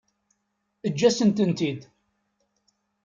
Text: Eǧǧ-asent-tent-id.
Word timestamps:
Eǧǧ-asent-tent-id. 0.87 1.79